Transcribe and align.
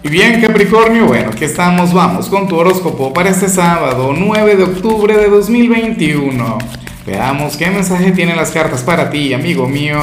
Y 0.00 0.10
bien 0.10 0.40
Capricornio, 0.40 1.06
bueno, 1.06 1.30
aquí 1.30 1.44
estamos, 1.44 1.92
vamos 1.92 2.28
con 2.28 2.46
tu 2.46 2.56
horóscopo 2.56 3.12
para 3.12 3.30
este 3.30 3.48
sábado 3.48 4.14
9 4.16 4.54
de 4.54 4.62
octubre 4.62 5.16
de 5.16 5.28
2021. 5.28 6.58
Veamos 7.04 7.56
qué 7.56 7.68
mensaje 7.68 8.12
tienen 8.12 8.36
las 8.36 8.52
cartas 8.52 8.84
para 8.84 9.10
ti, 9.10 9.34
amigo 9.34 9.68
mío. 9.68 9.98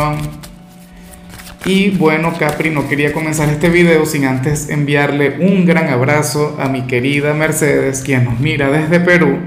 Y 1.64 1.92
bueno, 1.92 2.34
Capri, 2.38 2.72
no 2.72 2.90
quería 2.90 3.14
comenzar 3.14 3.48
este 3.48 3.70
video 3.70 4.06
sin 4.06 4.26
antes 4.26 4.70
enviarle 4.70 5.38
un 5.40 5.66
gran 5.66 5.88
abrazo 5.88 6.58
a 6.60 6.68
mi 6.68 6.82
querida 6.88 7.34
Mercedes, 7.34 8.02
quien 8.02 8.26
nos 8.26 8.38
mira 8.42 8.70
desde 8.70 9.00
Perú. 9.00 9.38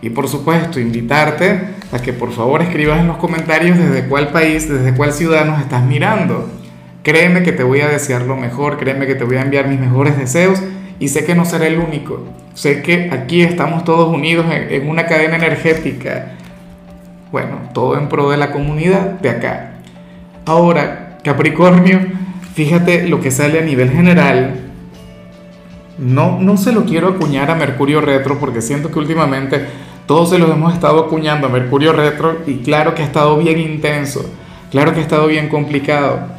Y 0.00 0.10
por 0.10 0.28
supuesto, 0.28 0.78
invitarte 0.78 1.60
a 1.90 1.98
que 1.98 2.12
por 2.12 2.32
favor 2.32 2.62
escribas 2.62 3.00
en 3.00 3.08
los 3.08 3.16
comentarios 3.16 3.76
desde 3.76 4.06
cuál 4.06 4.28
país, 4.28 4.68
desde 4.68 4.94
cuál 4.94 5.12
ciudad 5.12 5.44
nos 5.44 5.60
estás 5.60 5.84
mirando. 5.84 6.48
Créeme 7.02 7.42
que 7.42 7.52
te 7.52 7.62
voy 7.62 7.80
a 7.80 7.88
desear 7.88 8.22
lo 8.22 8.36
mejor, 8.36 8.76
créeme 8.76 9.06
que 9.06 9.14
te 9.14 9.24
voy 9.24 9.36
a 9.36 9.42
enviar 9.42 9.68
mis 9.68 9.80
mejores 9.80 10.18
deseos 10.18 10.60
y 10.98 11.08
sé 11.08 11.24
que 11.24 11.34
no 11.34 11.44
seré 11.44 11.68
el 11.68 11.78
único. 11.78 12.24
Sé 12.54 12.82
que 12.82 13.10
aquí 13.12 13.42
estamos 13.42 13.84
todos 13.84 14.12
unidos 14.12 14.46
en, 14.50 14.88
una 14.88 15.06
cadena 15.06 15.36
energética. 15.36 16.32
Bueno, 17.30 17.60
todo 17.72 17.96
en 17.96 18.08
pro 18.08 18.30
de 18.30 18.36
la 18.36 18.50
comunidad 18.50 19.20
de 19.20 19.30
acá. 19.30 19.74
Ahora, 20.44 21.18
Capricornio, 21.22 22.00
fíjate 22.54 23.06
lo 23.08 23.20
que 23.20 23.30
sale 23.30 23.60
a 23.60 23.62
nivel 23.62 23.90
general. 23.90 24.54
No, 25.98 26.40
no 26.40 26.56
se 26.56 26.72
lo 26.72 26.84
quiero 26.84 27.08
acuñar 27.08 27.50
a 27.50 27.54
Mercurio 27.54 28.00
Retro 28.00 28.38
porque 28.38 28.60
siento 28.60 28.90
que 28.90 28.98
últimamente 28.98 29.66
todos 30.06 30.30
se 30.30 30.38
los 30.38 30.50
hemos 30.50 30.72
estado 30.72 31.00
acuñando 31.00 31.48
a 31.48 31.50
Mercurio 31.50 31.92
Retro 31.92 32.38
y 32.46 32.58
claro 32.58 32.94
que 32.94 33.02
ha 33.02 33.04
estado 33.04 33.36
bien 33.36 33.58
intenso, 33.58 34.24
claro 34.70 34.94
que 34.94 35.00
ha 35.00 35.02
estado 35.02 35.26
bien 35.26 35.48
complicado. 35.48 36.37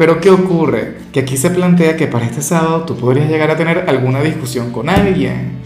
Pero 0.00 0.18
¿qué 0.18 0.30
ocurre? 0.30 0.94
Que 1.12 1.20
aquí 1.20 1.36
se 1.36 1.50
plantea 1.50 1.94
que 1.94 2.06
para 2.06 2.24
este 2.24 2.40
sábado 2.40 2.84
tú 2.84 2.96
podrías 2.96 3.28
llegar 3.28 3.50
a 3.50 3.58
tener 3.58 3.84
alguna 3.86 4.22
discusión 4.22 4.72
con 4.72 4.88
alguien, 4.88 5.58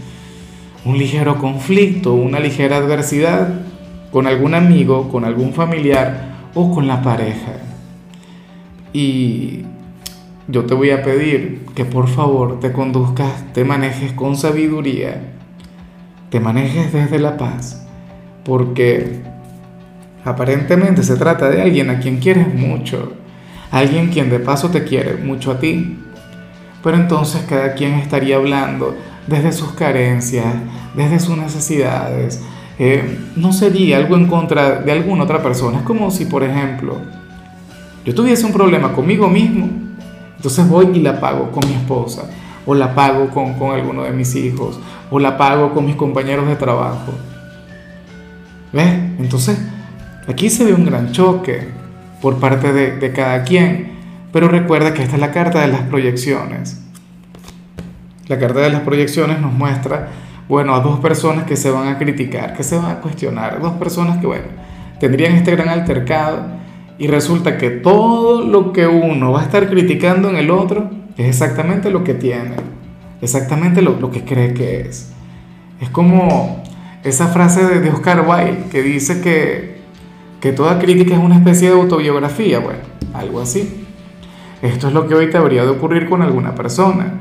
un 0.83 0.97
ligero 0.97 1.37
conflicto, 1.37 2.13
una 2.13 2.41
ligera 2.41 2.75
adversidad 2.75 3.47
con 4.11 4.27
algún 4.27 4.53
amigo, 4.53 5.07
con 5.07 5.23
algún 5.23 5.53
familiar 5.53 6.49
o 6.53 6.69
con 6.69 6.85
la 6.85 7.01
pareja. 7.01 7.53
Y 8.91 9.61
yo 10.49 10.65
te 10.65 10.73
voy 10.73 10.89
a 10.89 11.01
pedir 11.01 11.61
que 11.73 11.85
por 11.85 12.09
favor 12.09 12.59
te 12.59 12.73
conduzcas, 12.73 13.53
te 13.53 13.63
manejes 13.63 14.11
con 14.11 14.35
sabiduría, 14.35 15.33
te 16.29 16.41
manejes 16.41 16.91
desde 16.91 17.19
la 17.19 17.37
paz, 17.37 17.87
porque 18.43 19.21
aparentemente 20.25 21.03
se 21.03 21.15
trata 21.15 21.49
de 21.49 21.61
alguien 21.61 21.89
a 21.89 21.99
quien 22.01 22.17
quieres 22.17 22.53
mucho 22.53 23.13
alguien 23.71 24.09
quien 24.09 24.29
de 24.29 24.39
paso 24.39 24.69
te 24.69 24.83
quiere 24.83 25.15
mucho 25.15 25.51
a 25.51 25.59
ti. 25.59 25.99
Pero 26.83 26.97
entonces 26.97 27.43
cada 27.47 27.73
quien 27.73 27.93
estaría 27.95 28.35
hablando 28.35 28.95
desde 29.27 29.51
sus 29.51 29.71
carencias, 29.71 30.45
desde 30.95 31.19
sus 31.19 31.37
necesidades. 31.37 32.41
Eh, 32.77 33.19
no 33.35 33.53
sería 33.53 33.97
algo 33.97 34.15
en 34.15 34.27
contra 34.27 34.81
de 34.81 34.91
alguna 34.91 35.23
otra 35.23 35.41
persona. 35.41 35.79
Es 35.79 35.83
como 35.83 36.11
si, 36.11 36.25
por 36.25 36.43
ejemplo, 36.43 36.97
yo 38.03 38.13
tuviese 38.13 38.45
un 38.45 38.53
problema 38.53 38.93
conmigo 38.93 39.27
mismo, 39.27 39.67
entonces 40.35 40.67
voy 40.67 40.89
y 40.93 40.99
la 40.99 41.19
pago 41.19 41.51
con 41.51 41.67
mi 41.67 41.73
esposa, 41.73 42.29
o 42.65 42.75
la 42.75 42.93
pago 42.93 43.29
con, 43.29 43.53
con 43.53 43.71
alguno 43.71 44.03
de 44.03 44.11
mis 44.11 44.35
hijos, 44.35 44.79
o 45.09 45.19
la 45.19 45.37
pago 45.37 45.73
con 45.73 45.85
mis 45.85 45.95
compañeros 45.95 46.47
de 46.47 46.55
trabajo. 46.55 47.13
¿Ves? 48.73 48.93
Entonces, 49.17 49.57
aquí 50.27 50.49
se 50.49 50.65
ve 50.65 50.73
un 50.73 50.85
gran 50.85 51.11
choque 51.11 51.69
por 52.21 52.39
parte 52.39 52.73
de, 52.73 53.11
cada 53.11 53.43
quien. 53.43 53.93
Pero 54.31 54.47
recuerda 54.47 54.93
que 54.93 55.03
esta 55.03 55.15
es 55.15 55.21
la 55.21 55.31
carta 55.31 55.61
de 55.61 55.67
las 55.67 55.81
proyecciones. 55.81 56.81
La 58.27 58.39
carta 58.39 58.59
de 58.59 58.69
las 58.69 58.81
proyecciones 58.81 59.39
nos 59.39 59.53
muestra, 59.53 60.09
bueno, 60.49 60.75
a 60.75 60.79
dos 60.79 60.99
personas 60.99 61.45
que 61.45 61.55
se 61.55 61.69
van 61.69 61.87
a 61.87 61.97
criticar, 61.97 62.55
que 62.55 62.63
se 62.63 62.77
van 62.77 62.91
a 62.91 63.01
cuestionar, 63.01 63.61
dos 63.61 63.73
personas 63.73 64.17
que, 64.17 64.27
bueno, 64.27 64.47
tendrían 64.99 65.33
este 65.33 65.51
gran 65.51 65.69
altercado 65.69 66.43
y 66.97 67.07
resulta 67.07 67.57
que 67.57 67.69
todo 67.69 68.41
lo 68.41 68.73
que 68.73 68.87
uno 68.87 69.31
va 69.31 69.41
a 69.41 69.43
estar 69.43 69.69
criticando 69.69 70.29
en 70.29 70.37
el 70.37 70.49
otro 70.49 70.89
es 71.17 71.27
exactamente 71.27 71.91
lo 71.91 72.03
que 72.03 72.13
tiene, 72.13 72.55
exactamente 73.21 73.81
lo, 73.81 73.99
lo 73.99 74.11
que 74.11 74.23
cree 74.23 74.53
que 74.53 74.81
es. 74.81 75.11
Es 75.79 75.89
como 75.89 76.63
esa 77.03 77.27
frase 77.27 77.63
de, 77.63 77.81
de 77.81 77.89
Oscar 77.89 78.25
Wilde 78.27 78.69
que 78.71 78.81
dice 78.81 79.21
que 79.21 79.74
que 80.45 80.53
toda 80.53 80.77
crítica 80.77 81.15
es 81.15 81.19
una 81.19 81.37
especie 81.37 81.69
de 81.69 81.73
autobiografía, 81.73 82.59
bueno, 82.59 82.81
algo 83.15 83.41
así. 83.41 83.83
Esto 84.61 84.89
es 84.89 84.93
lo 84.93 85.07
que 85.07 85.15
hoy 85.15 85.27
te 85.27 85.37
habría 85.37 85.63
de 85.63 85.69
ocurrir 85.69 86.07
con 86.07 86.21
alguna 86.21 86.53
persona. 86.53 87.13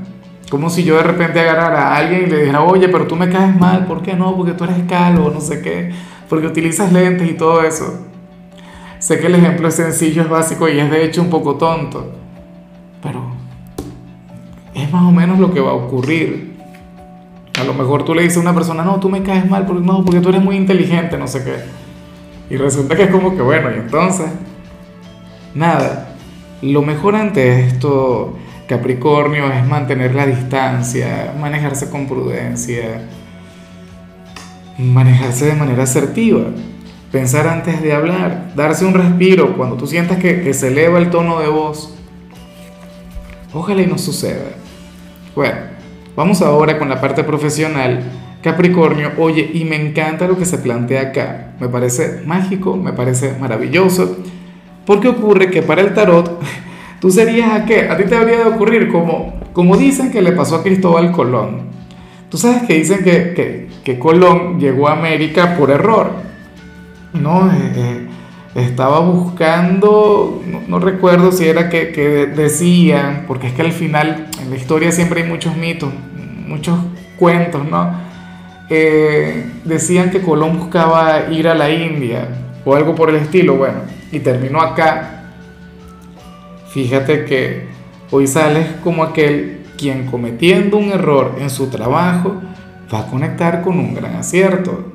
Como 0.50 0.68
si 0.68 0.84
yo 0.84 0.98
de 0.98 1.04
repente 1.04 1.40
agarrara 1.40 1.88
a 1.88 1.96
alguien 1.96 2.24
y 2.24 2.26
le 2.26 2.40
dijera, 2.40 2.60
oye, 2.60 2.86
pero 2.90 3.06
tú 3.06 3.16
me 3.16 3.30
caes 3.30 3.58
mal, 3.58 3.86
¿por 3.86 4.02
qué 4.02 4.12
no? 4.12 4.36
Porque 4.36 4.52
tú 4.52 4.64
eres 4.64 4.76
calvo, 4.86 5.30
no 5.32 5.40
sé 5.40 5.62
qué, 5.62 5.90
porque 6.28 6.46
utilizas 6.46 6.92
lentes 6.92 7.30
y 7.30 7.32
todo 7.32 7.62
eso. 7.62 7.98
Sé 8.98 9.18
que 9.18 9.28
el 9.28 9.36
ejemplo 9.36 9.68
es 9.68 9.74
sencillo, 9.74 10.20
es 10.20 10.28
básico 10.28 10.68
y 10.68 10.78
es 10.78 10.90
de 10.90 11.02
hecho 11.06 11.22
un 11.22 11.30
poco 11.30 11.54
tonto, 11.54 12.12
pero 13.02 13.22
es 14.74 14.92
más 14.92 15.04
o 15.04 15.12
menos 15.12 15.38
lo 15.38 15.50
que 15.50 15.60
va 15.60 15.70
a 15.70 15.74
ocurrir. 15.74 16.58
A 17.58 17.64
lo 17.64 17.72
mejor 17.72 18.04
tú 18.04 18.14
le 18.14 18.20
dices 18.20 18.36
a 18.36 18.40
una 18.42 18.54
persona, 18.54 18.84
no, 18.84 19.00
tú 19.00 19.08
me 19.08 19.22
caes 19.22 19.48
mal, 19.48 19.64
porque, 19.64 19.82
no, 19.82 20.04
porque 20.04 20.20
tú 20.20 20.28
eres 20.28 20.42
muy 20.42 20.56
inteligente, 20.56 21.16
no 21.16 21.26
sé 21.26 21.42
qué. 21.42 21.83
Y 22.54 22.56
resulta 22.56 22.94
que 22.94 23.02
es 23.02 23.10
como 23.10 23.34
que 23.34 23.42
bueno, 23.42 23.68
y 23.72 23.80
entonces, 23.80 24.26
nada, 25.56 26.14
lo 26.62 26.82
mejor 26.82 27.16
ante 27.16 27.66
esto, 27.66 28.38
Capricornio, 28.68 29.52
es 29.52 29.66
mantener 29.66 30.14
la 30.14 30.24
distancia, 30.24 31.34
manejarse 31.40 31.90
con 31.90 32.06
prudencia, 32.06 33.08
manejarse 34.78 35.46
de 35.46 35.54
manera 35.56 35.82
asertiva, 35.82 36.44
pensar 37.10 37.48
antes 37.48 37.82
de 37.82 37.92
hablar, 37.92 38.52
darse 38.54 38.84
un 38.84 38.94
respiro 38.94 39.56
cuando 39.56 39.74
tú 39.74 39.88
sientas 39.88 40.18
que, 40.18 40.42
que 40.42 40.54
se 40.54 40.68
eleva 40.68 41.00
el 41.00 41.10
tono 41.10 41.40
de 41.40 41.48
voz. 41.48 41.96
Ojalá 43.52 43.82
y 43.82 43.88
no 43.88 43.98
suceda. 43.98 44.52
Bueno, 45.34 45.56
vamos 46.14 46.40
ahora 46.40 46.78
con 46.78 46.88
la 46.88 47.00
parte 47.00 47.24
profesional 47.24 48.04
Capricornio, 48.44 49.12
oye, 49.16 49.52
y 49.54 49.64
me 49.64 49.76
encanta 49.76 50.28
lo 50.28 50.36
que 50.36 50.44
se 50.44 50.58
plantea 50.58 51.00
acá. 51.00 51.54
Me 51.58 51.70
parece 51.70 52.20
mágico, 52.26 52.76
me 52.76 52.92
parece 52.92 53.34
maravilloso. 53.40 54.18
Porque 54.84 55.08
ocurre 55.08 55.50
que 55.50 55.62
para 55.62 55.80
el 55.80 55.94
tarot, 55.94 56.42
tú 57.00 57.10
serías 57.10 57.52
a 57.52 57.64
qué? 57.64 57.88
A 57.88 57.96
ti 57.96 58.04
te 58.04 58.14
habría 58.14 58.40
de 58.40 58.44
ocurrir 58.44 58.92
como, 58.92 59.40
como 59.54 59.78
dicen 59.78 60.12
que 60.12 60.20
le 60.20 60.32
pasó 60.32 60.56
a 60.56 60.62
Cristóbal 60.62 61.10
Colón. 61.10 61.62
Tú 62.28 62.36
sabes 62.36 62.64
que 62.64 62.74
dicen 62.74 63.02
que, 63.02 63.70
que, 63.82 63.98
Colón 63.98 64.60
llegó 64.60 64.88
a 64.88 64.92
América 64.92 65.56
por 65.56 65.70
error. 65.70 66.10
No, 67.14 67.50
eh, 67.50 67.72
eh, 67.76 68.08
estaba 68.56 69.00
buscando, 69.00 70.42
no, 70.68 70.78
recuerdo 70.80 71.32
si 71.32 71.46
era 71.46 71.70
que, 71.70 71.92
que 71.92 72.26
decían, 72.26 73.24
porque 73.26 73.46
es 73.46 73.54
que 73.54 73.62
al 73.62 73.72
final 73.72 74.26
en 74.42 74.50
la 74.50 74.56
historia 74.56 74.92
siempre 74.92 75.22
hay 75.22 75.28
muchos 75.30 75.56
mitos, 75.56 75.90
muchos 76.46 76.78
cuentos, 77.16 77.64
¿no? 77.66 78.03
Eh, 78.70 79.44
decían 79.64 80.10
que 80.10 80.22
Colón 80.22 80.58
buscaba 80.58 81.30
ir 81.30 81.48
a 81.48 81.54
la 81.54 81.70
India 81.70 82.28
o 82.64 82.74
algo 82.74 82.94
por 82.94 83.10
el 83.10 83.16
estilo, 83.16 83.56
bueno, 83.56 83.80
y 84.10 84.20
terminó 84.20 84.60
acá. 84.60 85.32
Fíjate 86.68 87.24
que 87.24 87.68
hoy 88.10 88.26
sales 88.26 88.66
como 88.82 89.04
aquel 89.04 89.60
quien 89.76 90.06
cometiendo 90.06 90.76
un 90.76 90.90
error 90.90 91.36
en 91.38 91.50
su 91.50 91.68
trabajo 91.68 92.40
va 92.92 93.00
a 93.00 93.06
conectar 93.06 93.62
con 93.62 93.78
un 93.78 93.94
gran 93.94 94.16
acierto, 94.16 94.92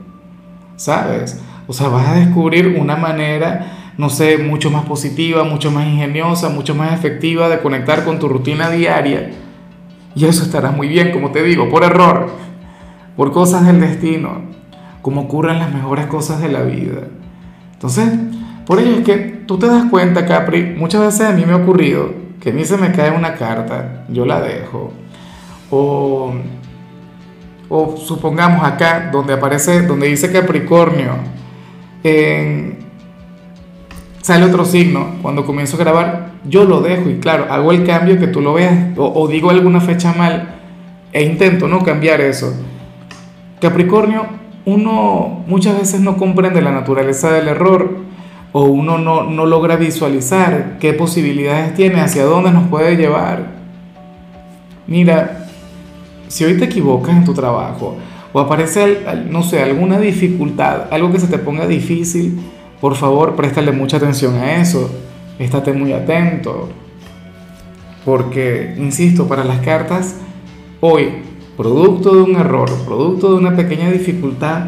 ¿sabes? 0.76 1.40
O 1.68 1.74
sea, 1.74 1.90
vas 1.90 2.08
a 2.08 2.16
descubrir 2.16 2.68
una 2.80 2.96
manera, 2.96 3.94
no 3.98 4.10
sé, 4.10 4.40
mucho 4.40 4.72
más 4.72 4.86
positiva, 4.86 5.44
mucho 5.44 5.70
más 5.70 5.86
ingeniosa, 5.86 6.50
mucho 6.50 6.74
más 6.74 6.94
efectiva 6.94 7.50
de 7.50 7.60
conectar 7.60 8.04
con 8.04 8.18
tu 8.18 8.28
rutina 8.28 8.70
diaria. 8.72 9.30
Y 10.16 10.26
eso 10.26 10.44
estará 10.44 10.72
muy 10.72 10.88
bien, 10.88 11.12
como 11.12 11.32
te 11.32 11.44
digo, 11.44 11.70
por 11.70 11.84
error 11.84 12.32
por 13.20 13.34
cosas 13.34 13.66
del 13.66 13.82
destino, 13.82 14.44
como 15.02 15.24
ocurren 15.24 15.60
las 15.60 15.74
mejores 15.74 16.06
cosas 16.06 16.40
de 16.40 16.48
la 16.48 16.62
vida. 16.62 17.02
Entonces, 17.74 18.10
por 18.66 18.80
ello 18.80 19.00
es 19.00 19.04
que 19.04 19.18
tú 19.46 19.60
te 19.60 19.68
das 19.68 19.84
cuenta, 19.92 20.26
Capri, 20.26 20.74
muchas 20.78 21.02
veces 21.02 21.28
a 21.28 21.34
mí 21.34 21.44
me 21.46 21.52
ha 21.52 21.58
ocurrido 21.58 22.14
que 22.40 22.52
a 22.52 22.54
mí 22.54 22.64
se 22.64 22.78
me 22.78 22.94
cae 22.94 23.12
una 23.12 23.34
carta, 23.34 24.06
yo 24.08 24.26
la 24.26 24.40
dejo. 24.40 24.94
O, 25.70 26.32
o 27.68 27.98
supongamos 27.98 28.64
acá, 28.64 29.10
donde 29.12 29.34
aparece, 29.34 29.82
donde 29.82 30.08
dice 30.08 30.32
Capricornio, 30.32 31.16
sale 34.22 34.46
otro 34.46 34.64
signo, 34.64 35.16
cuando 35.22 35.46
comienzo 35.46 35.76
a 35.76 35.80
grabar, 35.80 36.32
yo 36.46 36.64
lo 36.64 36.80
dejo 36.80 37.10
y 37.10 37.20
claro, 37.20 37.48
hago 37.50 37.74
el 37.74 37.86
cambio 37.86 38.18
que 38.18 38.28
tú 38.28 38.40
lo 38.40 38.54
veas, 38.54 38.98
o 38.98 39.28
digo 39.28 39.50
alguna 39.50 39.82
fecha 39.82 40.14
mal, 40.14 40.56
e 41.12 41.26
intento 41.26 41.68
no 41.68 41.84
cambiar 41.84 42.22
eso. 42.22 42.56
Capricornio, 43.62 44.26
uno 44.66 45.44
muchas 45.48 45.78
veces 45.78 46.02
no 46.02 46.18
comprende 46.18 46.62
la 46.62 46.72
naturaleza 46.72 47.32
del 47.32 47.48
error 47.48 47.98
o 48.52 48.64
uno 48.64 48.98
no, 48.98 49.24
no 49.24 49.46
logra 49.46 49.76
visualizar 49.76 50.78
qué 50.80 50.94
posibilidades 50.94 51.74
tiene, 51.76 52.02
hacia 52.02 52.26
dónde 52.26 52.52
nos 52.52 52.68
puede 52.68 52.96
llevar. 52.96 53.48
Mira, 54.88 55.48
si 56.28 56.46
hoy 56.46 56.58
te 56.58 56.66
equivocas 56.66 57.16
en 57.16 57.26
tu 57.26 57.34
trabajo 57.34 57.98
o 58.32 58.40
aparece, 58.40 59.00
no 59.30 59.44
sé, 59.44 59.62
alguna 59.62 60.00
dificultad, 60.00 60.92
algo 60.92 61.12
que 61.12 61.20
se 61.20 61.28
te 61.28 61.38
ponga 61.38 61.68
difícil, 61.68 62.40
por 62.82 62.96
favor, 62.96 63.36
préstale 63.36 63.72
mucha 63.72 63.98
atención 63.98 64.36
a 64.36 64.62
eso. 64.62 64.90
Estate 65.38 65.74
muy 65.74 65.92
atento. 65.92 66.70
Porque, 68.06 68.74
insisto, 68.78 69.28
para 69.28 69.44
las 69.44 69.60
cartas, 69.60 70.16
hoy, 70.80 71.24
producto 71.60 72.16
de 72.16 72.22
un 72.22 72.38
error, 72.38 72.70
producto 72.86 73.32
de 73.32 73.36
una 73.36 73.54
pequeña 73.54 73.92
dificultad, 73.92 74.62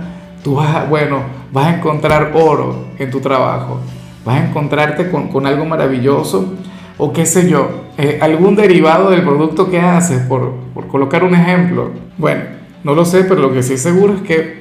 tú 0.43 0.55
vas 0.55 0.75
a, 0.75 0.83
bueno, 0.83 1.21
vas 1.53 1.67
a 1.67 1.77
encontrar 1.77 2.33
oro 2.33 2.88
en 2.99 3.09
tu 3.09 3.21
trabajo. 3.21 3.79
Vas 4.25 4.41
a 4.41 4.47
encontrarte 4.49 5.09
con, 5.09 5.29
con 5.29 5.45
algo 5.45 5.63
maravilloso 5.63 6.53
o 6.97 7.13
qué 7.13 7.25
sé 7.25 7.49
yo, 7.49 7.69
eh, 7.97 8.19
algún 8.21 8.57
derivado 8.57 9.09
del 9.09 9.23
producto 9.23 9.69
que 9.69 9.79
haces, 9.79 10.19
por, 10.23 10.51
por 10.73 10.88
colocar 10.88 11.23
un 11.23 11.33
ejemplo. 11.33 11.91
Bueno, 12.17 12.41
no 12.83 12.93
lo 12.93 13.05
sé, 13.05 13.23
pero 13.23 13.39
lo 13.39 13.53
que 13.53 13.63
sí 13.63 13.77
seguro 13.77 14.15
es 14.15 14.21
que 14.23 14.59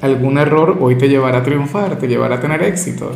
algún 0.00 0.38
error 0.38 0.78
hoy 0.80 0.94
te 0.94 1.08
llevará 1.08 1.38
a 1.38 1.42
triunfar, 1.42 1.98
te 1.98 2.06
llevará 2.06 2.36
a 2.36 2.40
tener 2.40 2.62
éxito. 2.62 3.10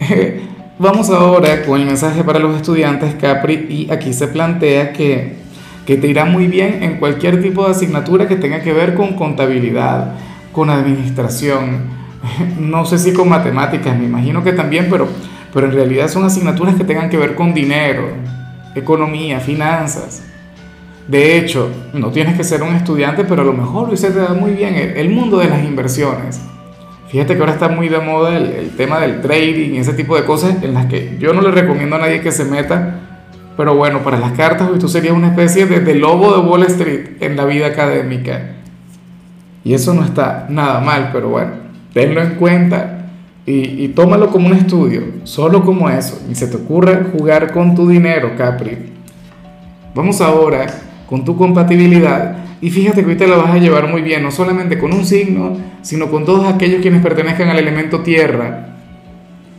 Vamos 0.78 1.10
ahora 1.10 1.62
con 1.66 1.78
el 1.78 1.86
mensaje 1.86 2.24
para 2.24 2.38
los 2.38 2.56
estudiantes 2.56 3.14
Capri 3.16 3.66
y 3.68 3.92
aquí 3.92 4.14
se 4.14 4.26
plantea 4.26 4.94
que, 4.94 5.43
que 5.86 5.96
te 5.96 6.06
irá 6.06 6.24
muy 6.24 6.46
bien 6.46 6.82
en 6.82 6.98
cualquier 6.98 7.42
tipo 7.42 7.64
de 7.64 7.72
asignatura 7.72 8.28
que 8.28 8.36
tenga 8.36 8.60
que 8.62 8.72
ver 8.72 8.94
con 8.94 9.14
contabilidad, 9.14 10.14
con 10.52 10.70
administración, 10.70 11.82
no 12.58 12.84
sé 12.84 12.98
si 12.98 13.12
con 13.12 13.28
matemáticas, 13.28 13.96
me 13.98 14.04
imagino 14.04 14.42
que 14.42 14.52
también, 14.52 14.88
pero 14.90 15.08
pero 15.54 15.68
en 15.68 15.72
realidad 15.72 16.08
son 16.08 16.24
asignaturas 16.24 16.74
que 16.74 16.82
tengan 16.82 17.08
que 17.08 17.16
ver 17.16 17.36
con 17.36 17.54
dinero, 17.54 18.08
economía, 18.74 19.38
finanzas. 19.38 20.24
De 21.06 21.38
hecho, 21.38 21.70
no 21.92 22.10
tienes 22.10 22.36
que 22.36 22.42
ser 22.42 22.62
un 22.62 22.74
estudiante, 22.74 23.24
pero 23.24 23.42
a 23.42 23.44
lo 23.44 23.52
mejor 23.52 23.96
se 23.96 24.10
te 24.10 24.18
da 24.18 24.34
muy 24.34 24.50
bien 24.50 24.74
el, 24.74 25.08
mundo 25.10 25.38
de 25.38 25.48
las 25.48 25.62
inversiones. 25.62 26.40
Fíjate 27.08 27.34
que 27.34 27.40
ahora 27.40 27.52
está 27.52 27.68
muy 27.68 27.88
de 27.88 28.00
moda 28.00 28.36
el, 28.36 28.70
tema 28.70 28.98
del 28.98 29.20
trading 29.20 29.74
y 29.74 29.78
ese 29.78 29.92
tipo 29.92 30.16
de 30.16 30.24
cosas 30.24 30.60
en 30.60 30.74
las 30.74 30.86
que 30.86 31.16
yo 31.20 31.32
no 31.32 31.40
le 31.40 31.52
recomiendo 31.52 31.94
a 31.94 32.00
nadie 32.00 32.20
que 32.20 32.32
se 32.32 32.44
meta. 32.44 33.02
Pero 33.56 33.74
bueno, 33.76 34.00
para 34.00 34.18
las 34.18 34.32
cartas 34.32 34.68
tú 34.78 34.88
serías 34.88 35.14
una 35.14 35.28
especie 35.28 35.66
de, 35.66 35.80
de 35.80 35.94
lobo 35.94 36.34
de 36.34 36.48
Wall 36.48 36.64
Street 36.64 37.16
en 37.20 37.36
la 37.36 37.44
vida 37.44 37.68
académica. 37.68 38.54
Y 39.64 39.74
eso 39.74 39.94
no 39.94 40.04
está 40.04 40.46
nada 40.50 40.80
mal, 40.80 41.10
pero 41.12 41.30
bueno, 41.30 41.52
tenlo 41.92 42.20
en 42.20 42.34
cuenta 42.34 42.94
y, 43.46 43.88
tómalo 43.88 44.30
como 44.30 44.46
un 44.46 44.54
estudio, 44.54 45.02
solo 45.24 45.64
como 45.64 45.90
eso. 45.90 46.22
Y 46.30 46.34
se 46.34 46.46
te 46.46 46.56
ocurre 46.56 47.04
jugar 47.12 47.52
con 47.52 47.74
tu 47.74 47.86
dinero, 47.88 48.32
Capri. 48.36 48.78
Vamos 49.94 50.20
ahora 50.20 50.66
con 51.08 51.24
tu 51.24 51.36
compatibilidad. 51.36 52.36
Y 52.62 52.70
fíjate 52.70 53.02
que 53.02 53.10
hoy 53.10 53.16
te 53.16 53.26
la 53.26 53.36
vas 53.36 53.50
a 53.50 53.58
llevar 53.58 53.88
muy 53.88 54.00
bien, 54.00 54.22
no 54.22 54.30
solamente 54.30 54.78
con 54.78 54.94
un 54.94 55.04
signo, 55.04 55.58
sino 55.82 56.10
con 56.10 56.24
todos 56.24 56.46
aquellos 56.46 56.80
quienes 56.80 57.02
pertenezcan 57.02 57.50
al 57.50 57.58
elemento 57.58 58.00
tierra. 58.00 58.76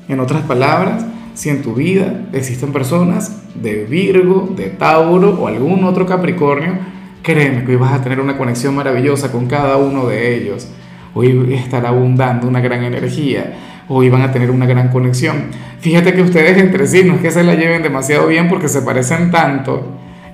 En 0.07 0.19
otras 0.19 0.41
palabras, 0.43 1.05
si 1.35 1.49
en 1.49 1.61
tu 1.61 1.75
vida 1.75 2.25
existen 2.33 2.73
personas 2.73 3.43
de 3.53 3.85
Virgo, 3.85 4.51
de 4.55 4.69
Tauro 4.69 5.39
o 5.39 5.47
algún 5.47 5.83
otro 5.83 6.07
Capricornio, 6.07 6.79
créeme 7.21 7.63
que 7.63 7.71
hoy 7.71 7.77
vas 7.77 7.93
a 7.93 8.01
tener 8.01 8.19
una 8.19 8.37
conexión 8.37 8.75
maravillosa 8.75 9.31
con 9.31 9.45
cada 9.45 9.77
uno 9.77 10.07
de 10.07 10.35
ellos. 10.35 10.67
Hoy 11.13 11.53
estará 11.53 11.89
abundando 11.89 12.47
una 12.47 12.59
gran 12.59 12.83
energía 12.83 13.53
hoy 13.87 14.09
van 14.09 14.21
a 14.21 14.31
tener 14.31 14.51
una 14.51 14.65
gran 14.65 14.89
conexión. 14.89 15.45
Fíjate 15.79 16.13
que 16.13 16.21
ustedes 16.21 16.57
entre 16.57 16.87
sí 16.87 17.03
no 17.03 17.15
es 17.15 17.21
que 17.21 17.31
se 17.31 17.43
la 17.43 17.55
lleven 17.55 17.83
demasiado 17.83 18.27
bien 18.27 18.47
porque 18.49 18.67
se 18.67 18.81
parecen 18.81 19.31
tanto 19.31 19.83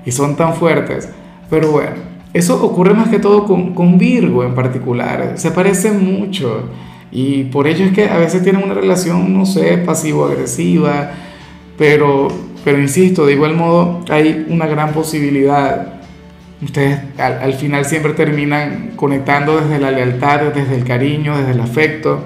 y 0.06 0.12
son 0.12 0.36
tan 0.36 0.56
fuertes, 0.56 1.10
pero 1.50 1.72
bueno, 1.72 1.96
eso 2.34 2.64
ocurre 2.64 2.94
más 2.94 3.10
que 3.10 3.20
todo 3.20 3.46
con, 3.46 3.74
con 3.74 3.98
Virgo 3.98 4.44
en 4.44 4.56
particular, 4.56 5.34
se 5.36 5.52
parecen 5.52 6.04
mucho 6.04 6.70
y 7.12 7.46
por 7.46 7.68
ello 7.68 7.86
es 7.86 7.92
que 7.92 8.10
a 8.10 8.18
veces 8.18 8.42
tienen 8.44 8.64
una 8.64 8.74
relación, 8.74 9.34
no 9.34 9.46
sé, 9.46 9.78
pasivo-agresiva, 9.80 11.12
pero, 11.78 12.30
pero 12.64 12.80
insisto, 12.80 13.26
de 13.26 13.34
igual 13.34 13.56
modo 13.56 14.04
hay 14.10 14.46
una 14.50 14.66
gran 14.66 14.94
posibilidad. 14.94 15.96
Ustedes 16.62 17.00
al, 17.18 17.40
al 17.40 17.54
final 17.54 17.86
siempre 17.86 18.14
terminan 18.14 18.92
conectando 18.96 19.60
desde 19.60 19.80
la 19.80 19.92
lealtad, 19.92 20.54
desde 20.54 20.76
el 20.76 20.86
cariño, 20.86 21.38
desde 21.38 21.52
el 21.52 21.60
afecto. 21.60 22.24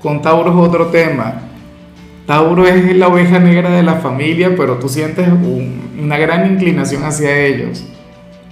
Con 0.00 0.22
Tauro 0.22 0.50
es 0.50 0.68
otro 0.68 0.86
tema. 0.86 1.42
Tauro 2.26 2.66
es 2.66 2.94
la 2.96 3.08
oveja 3.08 3.40
negra 3.40 3.70
de 3.70 3.82
la 3.82 3.96
familia, 3.96 4.54
pero 4.56 4.76
tú 4.78 4.88
sientes 4.88 5.28
una 5.28 6.18
gran 6.18 6.52
inclinación 6.52 7.02
hacia 7.02 7.36
ellos, 7.36 7.84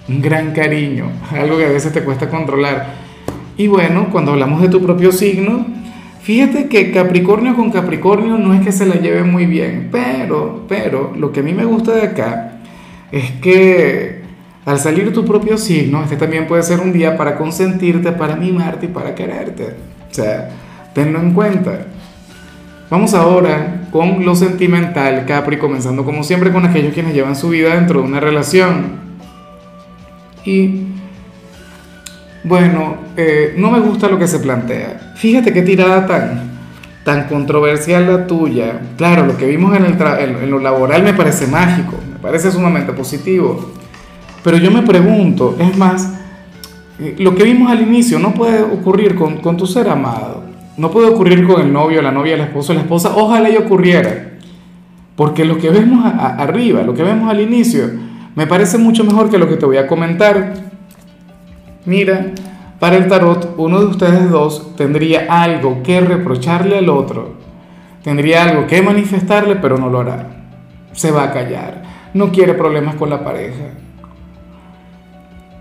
un 0.08 0.20
gran 0.20 0.52
cariño, 0.52 1.10
algo 1.30 1.56
que 1.56 1.66
a 1.66 1.70
veces 1.70 1.92
te 1.92 2.02
cuesta 2.02 2.28
controlar. 2.28 3.09
Y 3.60 3.68
bueno, 3.68 4.08
cuando 4.10 4.32
hablamos 4.32 4.62
de 4.62 4.70
tu 4.70 4.80
propio 4.80 5.12
signo, 5.12 5.66
fíjate 6.22 6.68
que 6.68 6.92
Capricornio 6.92 7.54
con 7.54 7.70
Capricornio 7.70 8.38
no 8.38 8.54
es 8.54 8.62
que 8.62 8.72
se 8.72 8.86
la 8.86 8.94
lleve 8.94 9.22
muy 9.22 9.44
bien, 9.44 9.90
pero, 9.92 10.64
pero 10.66 11.12
lo 11.14 11.30
que 11.30 11.40
a 11.40 11.42
mí 11.42 11.52
me 11.52 11.66
gusta 11.66 11.92
de 11.92 12.04
acá 12.04 12.52
es 13.12 13.32
que 13.32 14.22
al 14.64 14.78
salir 14.78 15.12
tu 15.12 15.26
propio 15.26 15.58
signo, 15.58 16.02
este 16.02 16.16
también 16.16 16.46
puede 16.46 16.62
ser 16.62 16.80
un 16.80 16.90
día 16.90 17.18
para 17.18 17.36
consentirte, 17.36 18.12
para 18.12 18.34
mimarte 18.34 18.86
y 18.86 18.88
para 18.88 19.14
quererte. 19.14 19.74
O 20.10 20.14
sea, 20.14 20.48
Tenlo 20.94 21.20
en 21.20 21.34
cuenta. 21.34 21.86
Vamos 22.88 23.12
ahora 23.12 23.88
con 23.92 24.24
lo 24.24 24.36
sentimental, 24.36 25.26
Capri, 25.26 25.58
comenzando 25.58 26.06
como 26.06 26.24
siempre 26.24 26.50
con 26.50 26.64
aquellos 26.64 26.94
quienes 26.94 27.12
llevan 27.12 27.36
su 27.36 27.50
vida 27.50 27.74
dentro 27.74 28.00
de 28.00 28.06
una 28.08 28.20
relación. 28.20 29.00
Y 30.46 30.86
bueno, 32.42 32.96
eh, 33.16 33.54
no 33.56 33.70
me 33.70 33.80
gusta 33.80 34.08
lo 34.08 34.18
que 34.18 34.26
se 34.26 34.38
plantea. 34.38 35.12
Fíjate 35.16 35.52
qué 35.52 35.62
tirada 35.62 36.06
tan, 36.06 36.50
tan 37.04 37.28
controversial 37.28 38.06
la 38.06 38.26
tuya. 38.26 38.80
Claro, 38.96 39.26
lo 39.26 39.36
que 39.36 39.46
vimos 39.46 39.76
en, 39.76 39.84
el 39.84 39.96
en, 40.00 40.50
lo 40.50 40.58
laboral 40.58 41.02
me 41.02 41.12
parece 41.12 41.46
mágico, 41.46 41.96
me 42.12 42.18
parece 42.18 42.50
sumamente 42.50 42.92
positivo. 42.92 43.72
Pero 44.42 44.56
yo 44.56 44.70
me 44.70 44.82
pregunto, 44.82 45.56
es 45.58 45.76
más, 45.76 46.14
eh, 46.98 47.14
lo 47.18 47.34
que 47.34 47.44
vimos 47.44 47.70
al 47.70 47.82
inicio 47.82 48.18
no 48.18 48.32
puede 48.32 48.62
ocurrir 48.62 49.14
con, 49.14 49.56
tu 49.56 49.66
ser 49.66 49.88
amado. 49.88 50.44
No 50.78 50.90
puede 50.90 51.08
ocurrir 51.08 51.46
con 51.46 51.60
el 51.60 51.70
novio, 51.70 52.00
la 52.00 52.10
novia, 52.10 52.34
el 52.34 52.40
esposo, 52.40 52.72
la 52.72 52.80
esposa. 52.80 53.12
Ojalá 53.14 53.50
y 53.50 53.56
ocurriera. 53.56 54.38
Porque 55.14 55.44
lo 55.44 55.58
que 55.58 55.68
vemos 55.68 56.10
arriba, 56.14 56.82
lo 56.82 56.94
que 56.94 57.02
vemos 57.02 57.28
al 57.28 57.42
inicio, 57.42 57.84
me 58.34 58.46
parece 58.46 58.78
mucho 58.78 59.04
mejor 59.04 59.28
que 59.28 59.36
lo 59.36 59.46
que 59.46 59.56
te 59.56 59.66
voy 59.66 59.76
a 59.76 59.86
comentar. 59.86 60.69
Mira, 61.84 62.32
para 62.78 62.96
el 62.96 63.08
tarot, 63.08 63.54
uno 63.56 63.80
de 63.80 63.86
ustedes 63.86 64.30
dos 64.30 64.74
tendría 64.76 65.26
algo 65.28 65.82
que 65.82 66.00
reprocharle 66.00 66.78
al 66.78 66.88
otro. 66.88 67.34
Tendría 68.02 68.44
algo 68.44 68.66
que 68.66 68.80
manifestarle, 68.80 69.56
pero 69.56 69.76
no 69.76 69.88
lo 69.88 70.00
hará. 70.00 70.26
Se 70.92 71.10
va 71.10 71.24
a 71.24 71.32
callar. 71.32 71.82
No 72.14 72.32
quiere 72.32 72.54
problemas 72.54 72.94
con 72.94 73.10
la 73.10 73.22
pareja. 73.22 73.64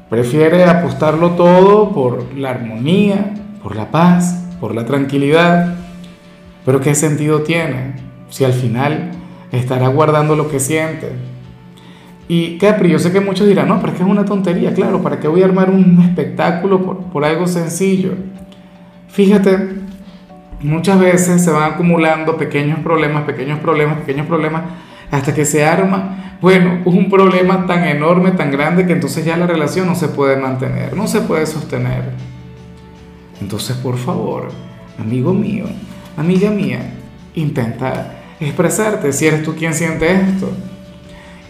Prefiere 0.10 0.64
apostarlo 0.64 1.32
todo 1.32 1.92
por 1.92 2.34
la 2.36 2.52
armonía, 2.52 3.34
por 3.62 3.76
la 3.76 3.92
paz, 3.92 4.44
por 4.60 4.74
la 4.74 4.86
tranquilidad. 4.86 5.76
Pero 6.66 6.80
¿qué 6.80 6.96
sentido 6.96 7.42
tiene 7.42 7.96
si 8.30 8.46
al 8.46 8.54
final 8.54 9.12
estará 9.52 9.88
guardando 9.90 10.36
lo 10.36 10.50
que 10.50 10.60
siente? 10.60 11.12
Y 12.30 12.60
Capri, 12.60 12.92
yo 12.92 13.00
sé 13.00 13.12
que 13.12 13.22
muchos 13.22 13.48
dirán, 13.48 13.68
no, 13.68 13.82
pero 13.82 13.92
es 13.92 13.98
que 13.98 14.04
es 14.04 14.10
una 14.10 14.24
tontería, 14.24 14.72
claro, 14.72 15.02
¿para 15.02 15.20
qué 15.20 15.28
voy 15.28 15.42
a 15.42 15.46
armar 15.46 15.72
un 15.72 16.00
espectáculo 16.00 16.80
por, 16.86 16.98
por 17.06 17.26
algo 17.26 17.48
sencillo? 17.48 18.14
Fíjate, 19.08 19.58
muchas 20.62 21.00
veces 21.00 21.44
se 21.44 21.50
van 21.50 21.74
acumulando 21.74 22.38
pequeños 22.38 22.82
problemas, 22.82 23.24
pequeños 23.24 23.58
problemas, 23.58 23.98
pequeños 23.98 24.28
problemas, 24.28 24.62
hasta 25.10 25.34
que 25.34 25.44
se 25.44 25.66
arma, 25.66 26.38
bueno, 26.40 26.82
un 26.86 27.10
problema 27.10 27.66
tan 27.66 27.84
enorme, 27.86 28.30
tan 28.32 28.52
grande, 28.52 28.86
que 28.86 28.94
entonces 28.94 29.26
ya 29.26 29.36
la 29.36 29.48
relación 29.48 29.88
no 29.88 29.96
se 29.96 30.10
puede 30.10 30.38
mantener, 30.38 30.96
no 30.96 31.08
se 31.08 31.22
puede 31.22 31.48
sostener. 31.48 32.12
Entonces, 33.42 33.76
por 33.78 33.98
favor, 33.98 34.50
amigo 35.00 35.34
mío, 35.34 35.66
amiga 36.16 36.52
mía, 36.52 36.94
intenta 37.34 38.20
expresarte 38.40 39.12
si 39.14 39.26
eres 39.26 39.42
tú 39.42 39.56
quien 39.56 39.74
siente 39.74 40.14
esto. 40.14 40.52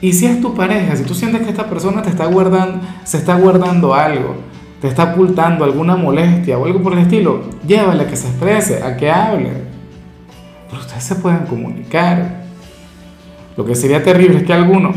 Y 0.01 0.13
si 0.13 0.25
es 0.25 0.39
tu 0.41 0.53
pareja, 0.53 0.95
si 0.95 1.03
tú 1.03 1.13
sientes 1.13 1.41
que 1.41 1.49
esta 1.49 1.69
persona 1.69 2.01
te 2.01 2.09
está 2.09 2.25
guardando, 2.25 2.79
se 3.03 3.17
está 3.17 3.35
guardando 3.35 3.93
algo, 3.93 4.35
te 4.81 4.87
está 4.87 5.11
ocultando 5.11 5.65
alguna 5.65 5.95
molestia 5.95 6.57
o 6.57 6.65
algo 6.65 6.81
por 6.81 6.93
el 6.93 6.99
estilo, 6.99 7.41
llévale 7.67 8.03
a 8.03 8.07
que 8.07 8.15
se 8.15 8.27
exprese, 8.27 8.81
a 8.81 8.95
que 8.95 9.11
hable. 9.11 9.51
Pero 10.69 10.81
ustedes 10.81 11.03
se 11.03 11.15
pueden 11.15 11.45
comunicar. 11.45 12.39
Lo 13.57 13.65
que 13.65 13.75
sería 13.75 14.01
terrible 14.01 14.37
es 14.37 14.43
que 14.43 14.53
alguno 14.53 14.93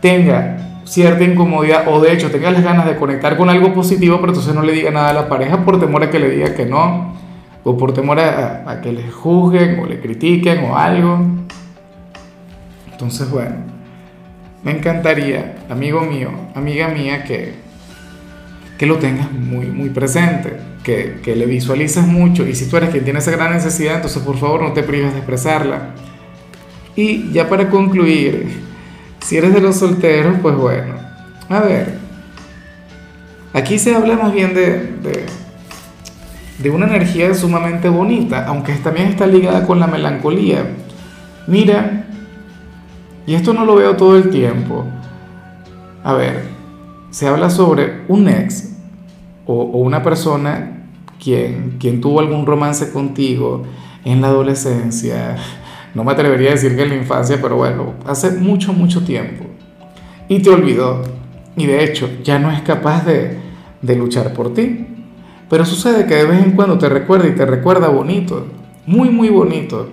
tenga 0.00 0.80
cierta 0.84 1.22
incomodidad 1.22 1.84
o 1.86 2.00
de 2.00 2.12
hecho 2.12 2.32
tenga 2.32 2.50
las 2.50 2.64
ganas 2.64 2.86
de 2.86 2.96
conectar 2.96 3.36
con 3.36 3.48
algo 3.48 3.72
positivo, 3.72 4.16
pero 4.16 4.32
entonces 4.32 4.52
no 4.52 4.62
le 4.62 4.72
diga 4.72 4.90
nada 4.90 5.10
a 5.10 5.12
la 5.12 5.28
pareja 5.28 5.64
por 5.64 5.78
temor 5.78 6.02
a 6.02 6.10
que 6.10 6.18
le 6.18 6.30
diga 6.30 6.54
que 6.54 6.66
no, 6.66 7.14
o 7.62 7.76
por 7.76 7.92
temor 7.92 8.18
a, 8.18 8.80
que 8.82 8.92
le 8.92 9.08
juzguen 9.08 9.78
o 9.78 9.86
le 9.86 10.00
critiquen 10.00 10.64
o 10.64 10.76
algo. 10.76 11.20
Entonces, 12.90 13.30
bueno, 13.30 13.54
me 14.62 14.72
encantaría, 14.72 15.56
amigo 15.68 16.02
mío, 16.02 16.30
amiga 16.54 16.88
mía, 16.88 17.24
que, 17.24 17.54
que 18.78 18.86
lo 18.86 18.98
tengas 18.98 19.32
muy, 19.32 19.66
muy 19.66 19.88
presente, 19.90 20.56
que, 20.82 21.20
que 21.22 21.34
le 21.34 21.46
visualices 21.46 22.06
mucho 22.06 22.46
y 22.46 22.54
si 22.54 22.68
tú 22.68 22.76
eres 22.76 22.90
quien 22.90 23.04
tiene 23.04 23.18
esa 23.18 23.30
gran 23.30 23.52
necesidad, 23.52 23.96
entonces 23.96 24.22
por 24.22 24.36
favor 24.36 24.62
no 24.62 24.72
te 24.72 24.82
prives 24.82 25.12
de 25.12 25.18
expresarla. 25.18 25.94
Y 26.96 27.30
ya 27.32 27.48
para 27.48 27.70
concluir, 27.70 28.48
si 29.24 29.36
eres 29.36 29.54
de 29.54 29.60
los 29.60 29.76
solteros, 29.76 30.36
pues 30.42 30.54
bueno, 30.56 30.94
a 31.48 31.60
ver, 31.60 31.94
aquí 33.52 33.78
se 33.78 33.94
habla 33.94 34.16
más 34.16 34.32
bien 34.32 34.54
de, 34.54 34.70
de, 35.02 35.24
de 36.58 36.70
una 36.70 36.86
energía 36.86 37.32
sumamente 37.34 37.88
bonita, 37.88 38.46
aunque 38.46 38.72
también 38.74 39.08
está 39.08 39.26
ligada 39.26 39.66
con 39.66 39.80
la 39.80 39.86
melancolía. 39.86 40.66
Mira, 41.46 41.99
y 43.26 43.34
esto 43.34 43.52
no 43.52 43.64
lo 43.64 43.76
veo 43.76 43.96
todo 43.96 44.16
el 44.16 44.30
tiempo. 44.30 44.84
A 46.02 46.14
ver, 46.14 46.44
se 47.10 47.28
habla 47.28 47.50
sobre 47.50 48.02
un 48.08 48.28
ex 48.28 48.76
o, 49.46 49.64
una 49.64 50.02
persona 50.02 50.86
quien, 51.22 51.76
quien 51.78 52.00
tuvo 52.00 52.20
algún 52.20 52.46
romance 52.46 52.92
contigo 52.92 53.64
en 54.04 54.20
la 54.20 54.28
adolescencia, 54.28 55.36
no 55.94 56.04
me 56.04 56.12
atrevería 56.12 56.50
a 56.50 56.52
decir 56.52 56.76
que 56.76 56.82
en 56.82 56.90
la 56.90 56.94
infancia, 56.96 57.38
pero 57.42 57.56
bueno, 57.56 57.94
hace 58.06 58.30
mucho, 58.30 58.72
mucho 58.72 59.04
tiempo. 59.04 59.44
Y 60.28 60.40
te 60.40 60.50
olvidó. 60.50 61.02
Y 61.56 61.66
de 61.66 61.84
hecho, 61.84 62.08
ya 62.22 62.38
no 62.38 62.50
es 62.50 62.62
capaz 62.62 63.04
de, 63.04 63.38
de 63.82 63.96
luchar 63.96 64.32
por 64.32 64.54
ti. 64.54 64.86
Pero 65.48 65.64
sucede 65.64 66.06
que 66.06 66.14
de 66.14 66.24
vez 66.24 66.44
en 66.44 66.52
cuando 66.52 66.78
te 66.78 66.88
recuerda 66.88 67.26
y 67.26 67.32
te 67.32 67.44
recuerda 67.44 67.88
bonito. 67.88 68.46
Muy, 68.86 69.10
muy 69.10 69.28
bonito. 69.28 69.88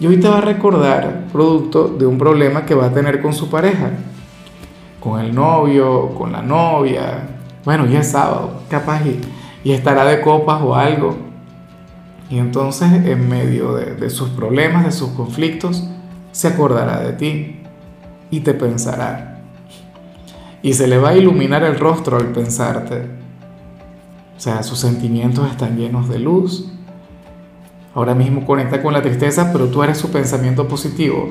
Y 0.00 0.06
hoy 0.06 0.18
te 0.18 0.28
va 0.28 0.38
a 0.38 0.40
recordar 0.42 1.26
producto 1.30 1.88
de 1.88 2.06
un 2.06 2.18
problema 2.18 2.64
que 2.64 2.74
va 2.74 2.86
a 2.86 2.92
tener 2.92 3.20
con 3.20 3.32
su 3.32 3.48
pareja. 3.48 3.90
Con 4.98 5.20
el 5.20 5.34
novio, 5.34 6.14
con 6.14 6.32
la 6.32 6.42
novia. 6.42 7.28
Bueno, 7.64 7.86
ya 7.86 8.00
es 8.00 8.10
sábado, 8.10 8.62
capaz 8.68 9.04
y, 9.06 9.20
y 9.62 9.72
estará 9.72 10.04
de 10.04 10.20
copas 10.22 10.62
o 10.62 10.74
algo 10.74 11.30
y 12.30 12.38
entonces 12.38 12.92
en 12.92 13.28
medio 13.28 13.74
de, 13.74 14.08
sus 14.08 14.28
problemas, 14.30 14.84
de 14.84 14.92
sus 14.92 15.10
conflictos, 15.10 15.84
se 16.30 16.46
acordará 16.46 17.00
de 17.00 17.12
ti 17.12 17.56
y 18.30 18.40
te 18.40 18.54
pensará. 18.54 19.42
Y 20.62 20.74
se 20.74 20.86
le 20.86 20.98
va 20.98 21.10
a 21.10 21.16
iluminar 21.16 21.64
el 21.64 21.76
rostro 21.76 22.18
al 22.18 22.28
pensarte. 22.28 23.08
O 24.36 24.40
sea, 24.40 24.62
sus 24.62 24.78
sentimientos 24.78 25.50
están 25.50 25.76
llenos 25.76 26.08
de 26.08 26.20
luz. 26.20 26.70
Ahora 27.94 28.14
mismo 28.14 28.46
conecta 28.46 28.82
con 28.82 28.92
la 28.92 29.02
tristeza, 29.02 29.52
pero 29.52 29.66
tú 29.66 29.82
eres 29.82 29.98
su 29.98 30.10
pensamiento 30.10 30.68
positivo. 30.68 31.30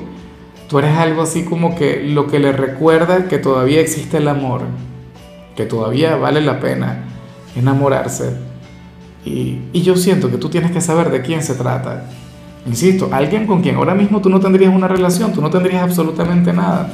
Tú 0.68 0.78
eres 0.78 0.96
algo 0.96 1.22
así 1.22 1.44
como 1.44 1.74
que 1.74 2.02
lo 2.04 2.26
que 2.26 2.38
le 2.38 2.52
recuerda 2.52 3.28
que 3.28 3.38
todavía 3.38 3.80
existe 3.80 4.18
el 4.18 4.28
amor, 4.28 4.62
que 5.56 5.66
todavía 5.66 6.16
vale 6.16 6.40
la 6.40 6.60
pena 6.60 7.04
enamorarse 7.56 8.50
y, 9.24 9.82
yo 9.82 9.96
siento 9.96 10.30
que 10.30 10.38
tú 10.38 10.48
tienes 10.48 10.70
que 10.70 10.80
saber 10.80 11.10
de 11.10 11.22
quién 11.22 11.42
se 11.42 11.54
trata. 11.54 12.06
Insisto, 12.66 13.08
alguien 13.12 13.46
con 13.46 13.62
quien 13.62 13.76
ahora 13.76 13.94
mismo 13.94 14.20
tú 14.20 14.28
no 14.28 14.40
tendrías 14.40 14.74
una 14.74 14.88
relación, 14.88 15.32
tú 15.32 15.40
no 15.40 15.50
tendrías 15.50 15.82
absolutamente 15.82 16.52
nada. 16.52 16.90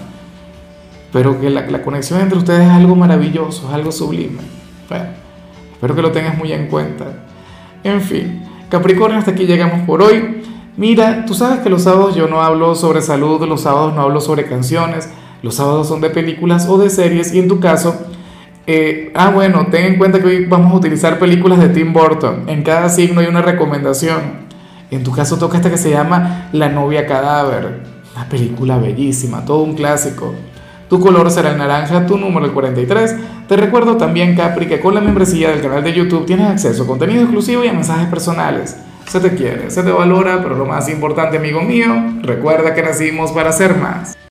Pero 1.12 1.40
que 1.40 1.50
la, 1.50 1.82
conexión 1.82 2.20
entre 2.20 2.38
ustedes 2.38 2.66
es 2.66 2.70
algo 2.70 2.94
maravilloso, 2.94 3.68
es 3.68 3.74
algo 3.74 3.92
sublime. 3.92 4.40
Bueno, 4.88 5.06
espero 5.72 5.94
que 5.94 6.02
lo 6.02 6.12
tengas 6.12 6.36
muy 6.36 6.52
en 6.52 6.66
cuenta. 6.66 7.26
En 7.82 8.00
fin, 8.00 8.42
Capricornio, 8.76 9.18
hasta 9.18 9.30
aquí 9.30 9.46
llegamos 9.46 9.86
por 9.86 10.02
hoy. 10.02 10.42
Mira, 10.76 11.24
tú 11.24 11.32
sabes 11.32 11.60
que 11.60 11.70
los 11.70 11.84
sábados 11.84 12.14
yo 12.14 12.28
no 12.28 12.42
hablo 12.42 12.74
sobre 12.74 13.00
salud, 13.00 13.42
los 13.48 13.62
sábados 13.62 13.94
no 13.94 14.02
hablo 14.02 14.20
sobre 14.20 14.44
canciones, 14.44 15.08
los 15.42 15.54
sábados 15.54 15.88
son 15.88 16.02
de 16.02 16.10
películas 16.10 16.68
o 16.68 16.76
de 16.76 16.90
series 16.90 17.32
y 17.32 17.38
en 17.38 17.48
tu 17.48 17.58
caso 17.58 17.94
eh, 18.66 19.12
ah, 19.14 19.30
bueno, 19.30 19.68
ten 19.70 19.84
en 19.84 19.96
cuenta 19.96 20.20
que 20.20 20.26
hoy 20.26 20.44
vamos 20.44 20.72
a 20.72 20.76
utilizar 20.76 21.18
películas 21.18 21.58
de 21.60 21.70
Tim 21.70 21.94
Burton. 21.94 22.48
En 22.48 22.62
cada 22.62 22.90
signo 22.90 23.20
hay 23.20 23.28
una 23.28 23.40
recomendación. 23.40 24.20
En 24.90 25.04
tu 25.04 25.12
caso 25.12 25.38
toca 25.38 25.56
esta 25.56 25.70
que 25.70 25.78
se 25.78 25.90
llama 25.90 26.50
La 26.52 26.68
novia 26.68 27.06
cadáver. 27.06 27.82
Una 28.14 28.28
película 28.28 28.76
bellísima, 28.76 29.44
todo 29.44 29.62
un 29.62 29.74
clásico. 29.74 30.34
Tu 30.88 31.00
color 31.00 31.30
será 31.30 31.50
el 31.50 31.58
naranja, 31.58 32.06
tu 32.06 32.16
número 32.16 32.46
el 32.46 32.52
43. 32.52 33.16
Te 33.48 33.56
recuerdo 33.56 33.96
también, 33.96 34.36
Capri, 34.36 34.66
que 34.66 34.78
con 34.78 34.94
la 34.94 35.00
membresía 35.00 35.50
del 35.50 35.60
canal 35.60 35.82
de 35.82 35.92
YouTube 35.92 36.26
tienes 36.26 36.48
acceso 36.48 36.84
a 36.84 36.86
contenido 36.86 37.22
exclusivo 37.22 37.64
y 37.64 37.68
a 37.68 37.72
mensajes 37.72 38.06
personales. 38.06 38.76
Se 39.08 39.20
te 39.20 39.34
quiere, 39.34 39.70
se 39.70 39.82
te 39.82 39.90
valora, 39.90 40.42
pero 40.42 40.56
lo 40.56 40.64
más 40.64 40.88
importante, 40.88 41.38
amigo 41.38 41.62
mío, 41.62 41.88
recuerda 42.22 42.74
que 42.74 42.82
nacimos 42.82 43.32
para 43.32 43.52
ser 43.52 43.76
más. 43.76 44.16